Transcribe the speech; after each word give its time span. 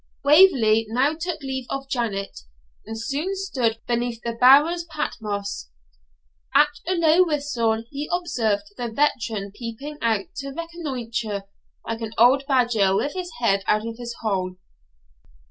Waverley 0.23 0.87
now 0.89 1.13
took 1.13 1.43
leave 1.43 1.67
of 1.69 1.87
Janet, 1.87 2.39
and 2.87 2.99
soon 2.99 3.35
stood 3.35 3.77
beneath 3.85 4.19
the 4.23 4.33
Baron's 4.33 4.83
Patmos. 4.85 5.69
At 6.55 6.79
a 6.87 6.93
low 6.95 7.23
whistle 7.23 7.83
he 7.91 8.09
observed 8.11 8.63
the 8.77 8.89
veteran 8.89 9.51
peeping 9.53 9.99
out 10.01 10.33
to 10.37 10.53
reconnoitre, 10.53 11.43
like 11.85 12.01
an 12.01 12.13
old 12.17 12.45
badger 12.47 12.95
with 12.95 13.13
his 13.13 13.29
head 13.41 13.61
out 13.67 13.85
of 13.85 13.97
his 13.99 14.15
hole. 14.21 14.55